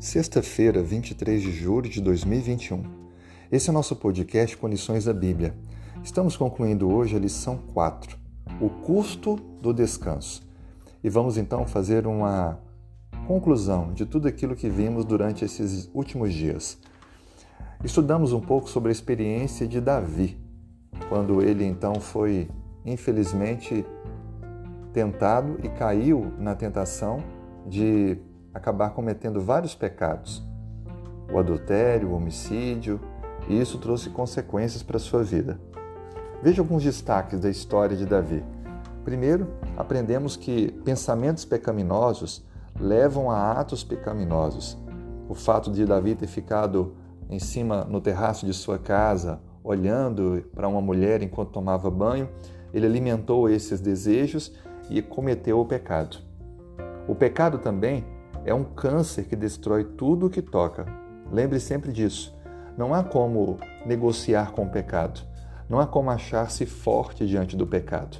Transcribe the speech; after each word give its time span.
Sexta-feira, 0.00 0.82
23 0.82 1.42
de 1.42 1.52
julho 1.52 1.86
de 1.86 2.00
2021. 2.00 2.82
Esse 3.52 3.68
é 3.68 3.70
o 3.70 3.74
nosso 3.74 3.94
podcast 3.94 4.56
com 4.56 4.66
lições 4.66 5.04
da 5.04 5.12
Bíblia. 5.12 5.54
Estamos 6.02 6.38
concluindo 6.38 6.90
hoje 6.90 7.14
a 7.16 7.18
lição 7.18 7.58
4, 7.74 8.16
o 8.62 8.70
custo 8.70 9.36
do 9.60 9.74
descanso. 9.74 10.42
E 11.04 11.10
vamos 11.10 11.36
então 11.36 11.66
fazer 11.66 12.06
uma 12.06 12.58
conclusão 13.26 13.92
de 13.92 14.06
tudo 14.06 14.26
aquilo 14.26 14.56
que 14.56 14.70
vimos 14.70 15.04
durante 15.04 15.44
esses 15.44 15.90
últimos 15.92 16.32
dias. 16.32 16.78
Estudamos 17.84 18.32
um 18.32 18.40
pouco 18.40 18.70
sobre 18.70 18.88
a 18.88 18.92
experiência 18.92 19.68
de 19.68 19.82
Davi, 19.82 20.40
quando 21.10 21.42
ele 21.42 21.66
então 21.66 21.96
foi, 21.96 22.48
infelizmente, 22.86 23.84
tentado 24.94 25.58
e 25.62 25.68
caiu 25.68 26.32
na 26.38 26.54
tentação 26.54 27.22
de 27.66 28.16
acabar 28.52 28.90
cometendo 28.90 29.40
vários 29.40 29.74
pecados, 29.74 30.42
o 31.32 31.38
adultério, 31.38 32.08
o 32.08 32.14
homicídio, 32.14 33.00
e 33.48 33.60
isso 33.60 33.78
trouxe 33.78 34.10
consequências 34.10 34.82
para 34.82 34.96
a 34.96 35.00
sua 35.00 35.22
vida. 35.22 35.60
Veja 36.42 36.62
alguns 36.62 36.82
destaques 36.82 37.40
da 37.40 37.48
história 37.50 37.96
de 37.96 38.06
Davi. 38.06 38.44
Primeiro, 39.04 39.48
aprendemos 39.76 40.36
que 40.36 40.72
pensamentos 40.84 41.44
pecaminosos 41.44 42.44
levam 42.78 43.30
a 43.30 43.52
atos 43.52 43.84
pecaminosos. 43.84 44.78
O 45.28 45.34
fato 45.34 45.70
de 45.70 45.84
Davi 45.84 46.14
ter 46.14 46.26
ficado 46.26 46.94
em 47.28 47.38
cima 47.38 47.84
no 47.84 48.00
terraço 48.00 48.44
de 48.44 48.52
sua 48.52 48.78
casa, 48.78 49.40
olhando 49.62 50.44
para 50.54 50.68
uma 50.68 50.80
mulher 50.80 51.22
enquanto 51.22 51.50
tomava 51.50 51.90
banho, 51.90 52.28
ele 52.72 52.86
alimentou 52.86 53.48
esses 53.48 53.80
desejos 53.80 54.52
e 54.88 55.00
cometeu 55.00 55.60
o 55.60 55.64
pecado. 55.64 56.18
O 57.06 57.14
pecado 57.14 57.58
também 57.58 58.04
é 58.44 58.54
um 58.54 58.64
câncer 58.64 59.24
que 59.24 59.36
destrói 59.36 59.84
tudo 59.84 60.26
o 60.26 60.30
que 60.30 60.40
toca. 60.40 60.86
Lembre 61.30 61.60
sempre 61.60 61.92
disso. 61.92 62.34
Não 62.76 62.94
há 62.94 63.04
como 63.04 63.58
negociar 63.84 64.52
com 64.52 64.64
o 64.64 64.70
pecado. 64.70 65.20
Não 65.68 65.78
há 65.78 65.86
como 65.86 66.10
achar-se 66.10 66.66
forte 66.66 67.26
diante 67.26 67.56
do 67.56 67.66
pecado. 67.66 68.18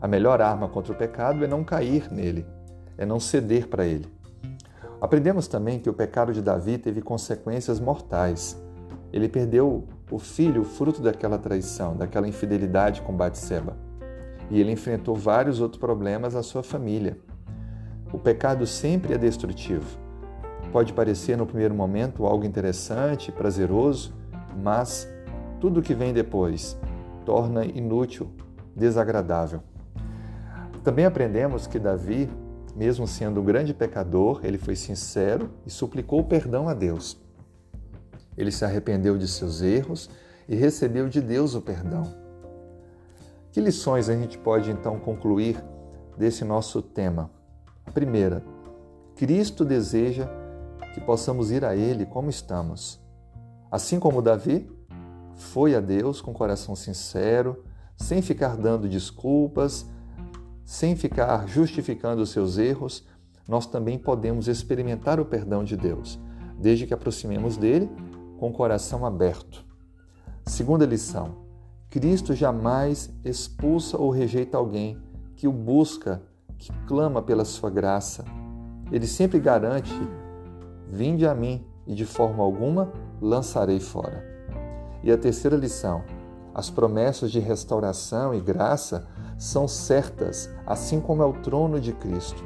A 0.00 0.08
melhor 0.08 0.40
arma 0.40 0.68
contra 0.68 0.92
o 0.92 0.96
pecado 0.96 1.44
é 1.44 1.46
não 1.46 1.62
cair 1.62 2.10
nele, 2.10 2.46
é 2.96 3.04
não 3.04 3.20
ceder 3.20 3.68
para 3.68 3.84
ele. 3.84 4.08
Aprendemos 5.00 5.46
também 5.46 5.78
que 5.78 5.90
o 5.90 5.94
pecado 5.94 6.32
de 6.32 6.40
Davi 6.40 6.78
teve 6.78 7.02
consequências 7.02 7.78
mortais. 7.78 8.58
Ele 9.12 9.28
perdeu 9.28 9.86
o 10.10 10.18
filho, 10.18 10.64
fruto 10.64 11.02
daquela 11.02 11.38
traição, 11.38 11.96
daquela 11.96 12.28
infidelidade 12.28 13.02
com 13.02 13.14
Batseba. 13.14 13.76
E 14.50 14.60
ele 14.60 14.72
enfrentou 14.72 15.14
vários 15.14 15.60
outros 15.60 15.80
problemas 15.80 16.34
à 16.34 16.42
sua 16.42 16.62
família. 16.62 17.18
O 18.12 18.18
pecado 18.18 18.66
sempre 18.66 19.14
é 19.14 19.18
destrutivo. 19.18 19.98
Pode 20.72 20.92
parecer 20.92 21.36
no 21.36 21.46
primeiro 21.46 21.74
momento 21.74 22.26
algo 22.26 22.44
interessante, 22.44 23.30
prazeroso, 23.30 24.12
mas 24.62 25.08
tudo 25.60 25.82
que 25.82 25.94
vem 25.94 26.12
depois 26.12 26.76
torna 27.24 27.64
inútil, 27.64 28.30
desagradável. 28.74 29.62
Também 30.82 31.04
aprendemos 31.04 31.66
que 31.66 31.78
Davi, 31.78 32.28
mesmo 32.74 33.06
sendo 33.06 33.40
um 33.40 33.44
grande 33.44 33.74
pecador, 33.74 34.40
ele 34.42 34.58
foi 34.58 34.74
sincero 34.74 35.50
e 35.66 35.70
suplicou 35.70 36.24
perdão 36.24 36.68
a 36.68 36.74
Deus. 36.74 37.20
Ele 38.36 38.50
se 38.50 38.64
arrependeu 38.64 39.18
de 39.18 39.28
seus 39.28 39.60
erros 39.60 40.08
e 40.48 40.56
recebeu 40.56 41.08
de 41.08 41.20
Deus 41.20 41.54
o 41.54 41.60
perdão. 41.60 42.02
Que 43.52 43.60
lições 43.60 44.08
a 44.08 44.14
gente 44.14 44.38
pode 44.38 44.70
então 44.70 44.98
concluir 44.98 45.62
desse 46.16 46.44
nosso 46.44 46.80
tema? 46.80 47.30
Primeira, 47.92 48.44
Cristo 49.16 49.64
deseja 49.64 50.28
que 50.94 51.00
possamos 51.00 51.50
ir 51.50 51.64
a 51.64 51.76
Ele 51.76 52.06
como 52.06 52.30
estamos. 52.30 53.00
Assim 53.70 54.00
como 54.00 54.22
Davi 54.22 54.70
foi 55.34 55.74
a 55.74 55.80
Deus 55.80 56.20
com 56.20 56.32
coração 56.32 56.74
sincero, 56.74 57.64
sem 57.96 58.22
ficar 58.22 58.56
dando 58.56 58.88
desculpas, 58.88 59.86
sem 60.64 60.96
ficar 60.96 61.46
justificando 61.48 62.22
os 62.22 62.30
seus 62.30 62.56
erros, 62.56 63.04
nós 63.48 63.66
também 63.66 63.98
podemos 63.98 64.48
experimentar 64.48 65.18
o 65.18 65.24
perdão 65.24 65.64
de 65.64 65.76
Deus, 65.76 66.18
desde 66.58 66.86
que 66.86 66.94
aproximemos 66.94 67.56
dele 67.56 67.90
com 68.38 68.48
o 68.48 68.52
coração 68.52 69.04
aberto. 69.04 69.64
Segunda 70.46 70.86
lição: 70.86 71.36
Cristo 71.90 72.34
jamais 72.34 73.10
expulsa 73.24 73.98
ou 73.98 74.10
rejeita 74.10 74.56
alguém 74.56 74.96
que 75.36 75.48
o 75.48 75.52
busca 75.52 76.22
que 76.60 76.70
clama 76.86 77.22
pela 77.22 77.44
sua 77.44 77.70
graça. 77.70 78.24
Ele 78.92 79.06
sempre 79.06 79.40
garante: 79.40 79.92
Vinde 80.88 81.26
a 81.26 81.34
mim 81.34 81.64
e 81.86 81.94
de 81.94 82.04
forma 82.04 82.44
alguma 82.44 82.92
lançarei 83.20 83.80
fora. 83.80 84.22
E 85.02 85.10
a 85.10 85.16
terceira 85.16 85.56
lição: 85.56 86.04
as 86.54 86.68
promessas 86.68 87.32
de 87.32 87.40
restauração 87.40 88.34
e 88.34 88.40
graça 88.40 89.08
são 89.38 89.66
certas, 89.66 90.50
assim 90.66 91.00
como 91.00 91.22
é 91.22 91.26
o 91.26 91.32
trono 91.32 91.80
de 91.80 91.94
Cristo. 91.94 92.44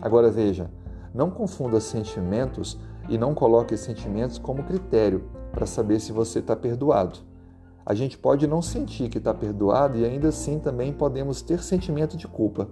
Agora 0.00 0.28
veja, 0.28 0.68
não 1.14 1.30
confunda 1.30 1.80
sentimentos 1.80 2.76
e 3.08 3.16
não 3.16 3.32
coloque 3.32 3.76
sentimentos 3.76 4.38
como 4.38 4.64
critério 4.64 5.30
para 5.52 5.66
saber 5.66 6.00
se 6.00 6.10
você 6.10 6.40
está 6.40 6.56
perdoado. 6.56 7.20
A 7.86 7.94
gente 7.94 8.18
pode 8.18 8.46
não 8.46 8.62
sentir 8.62 9.08
que 9.08 9.18
está 9.18 9.32
perdoado 9.34 9.98
e 9.98 10.04
ainda 10.04 10.28
assim 10.28 10.58
também 10.58 10.92
podemos 10.92 11.42
ter 11.42 11.62
sentimento 11.62 12.16
de 12.16 12.26
culpa. 12.26 12.68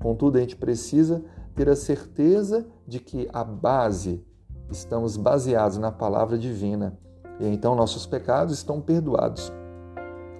Contudo, 0.00 0.38
a 0.38 0.40
gente 0.40 0.56
precisa 0.56 1.22
ter 1.54 1.68
a 1.68 1.76
certeza 1.76 2.66
de 2.86 2.98
que 2.98 3.28
a 3.32 3.44
base, 3.44 4.24
estamos 4.70 5.16
baseados 5.16 5.76
na 5.76 5.92
palavra 5.92 6.38
divina 6.38 6.98
e 7.38 7.46
então 7.46 7.74
nossos 7.74 8.06
pecados 8.06 8.54
estão 8.54 8.80
perdoados 8.80 9.52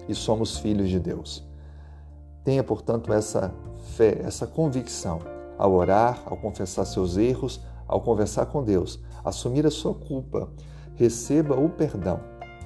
e 0.07 0.15
somos 0.15 0.57
filhos 0.57 0.89
de 0.89 0.99
Deus. 0.99 1.47
Tenha, 2.43 2.63
portanto, 2.63 3.13
essa 3.13 3.53
fé, 3.95 4.19
essa 4.23 4.47
convicção 4.47 5.19
ao 5.57 5.73
orar, 5.73 6.23
ao 6.25 6.37
confessar 6.37 6.85
seus 6.85 7.15
erros, 7.17 7.61
ao 7.87 8.01
conversar 8.01 8.47
com 8.47 8.63
Deus, 8.63 8.99
assumir 9.23 9.65
a 9.67 9.71
sua 9.71 9.93
culpa, 9.93 10.49
receba 10.95 11.55
o 11.55 11.69
perdão. 11.69 12.19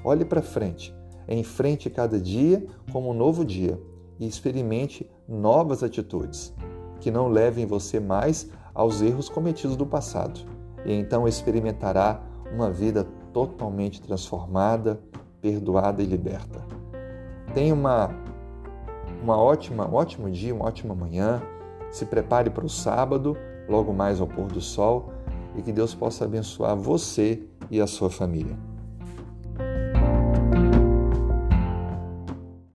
Olhe 0.04 0.24
para 0.24 0.42
frente, 0.42 0.96
enfrente 1.28 1.90
cada 1.90 2.20
dia 2.22 2.66
como 2.92 3.10
um 3.10 3.14
novo 3.14 3.44
dia 3.44 3.82
e 4.18 4.26
experimente 4.26 5.10
novas 5.28 5.84
atitudes 5.84 6.54
que 7.00 7.12
não 7.12 7.28
levem 7.28 7.66
você 7.66 8.00
mais 8.00 8.50
aos 8.74 9.02
erros 9.02 9.30
cometidos 9.30 9.76
do 9.76 9.86
passado. 9.86 10.40
E 10.86 10.94
então 10.94 11.28
experimentará 11.28 12.22
uma 12.54 12.70
vida 12.70 13.06
totalmente 13.34 14.02
transformada, 14.02 15.00
perdoada 15.42 16.02
e 16.02 16.06
liberta. 16.06 16.62
Tenha 17.54 17.74
uma, 17.74 18.12
uma 19.22 19.38
ótima, 19.38 19.88
um 19.88 19.94
ótimo 19.94 20.30
dia, 20.30 20.54
uma 20.54 20.66
ótima 20.66 20.94
manhã. 20.94 21.42
Se 21.92 22.06
prepare 22.06 22.50
para 22.50 22.66
o 22.66 22.70
sábado, 22.70 23.38
logo 23.68 23.94
mais 23.94 24.20
ao 24.20 24.28
pôr 24.28 24.48
do 24.48 24.62
sol, 24.62 25.12
e 25.56 25.62
que 25.62 25.72
Deus 25.72 25.96
possa 25.96 26.26
abençoar 26.26 26.76
você 26.76 27.44
e 27.72 27.80
a 27.80 27.88
sua 27.88 28.10
família. 28.10 28.58